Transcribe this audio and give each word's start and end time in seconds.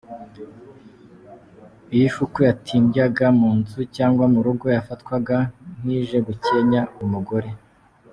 Iyo 1.95 2.03
ifuku 2.09 2.37
yatimbyaga 2.47 3.25
mu 3.39 3.49
nzu 3.59 3.79
cyangwa 3.95 4.25
mu 4.33 4.39
rugo 4.45 4.65
yafatwaga 4.75 5.37
nk’ije 5.81 6.17
gukenya 6.27 6.81
umugore. 7.03 7.49